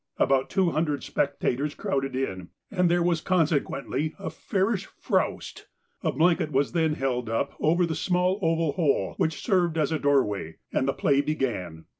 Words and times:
About 0.17 0.49
two 0.49 0.71
hundred 0.71 1.03
spectators 1.03 1.75
crowded 1.75 2.15
in, 2.15 2.49
and 2.71 2.89
there 2.89 3.03
was 3.03 3.21
consequently 3.21 4.15
a 4.17 4.31
fairish 4.31 4.87
'froust.' 4.87 5.67
A 6.01 6.11
blanket 6.11 6.51
was 6.51 6.71
then 6.71 6.93
held 6.95 7.29
up 7.29 7.53
over 7.59 7.85
the 7.85 7.93
small 7.93 8.39
oval 8.41 8.71
hole 8.71 9.13
which 9.17 9.39
served 9.43 9.77
as 9.77 9.91
a 9.91 9.99
doorway, 9.99 10.55
and 10.73 10.87
the 10.87 10.93
play 10.93 11.21
began. 11.21 11.85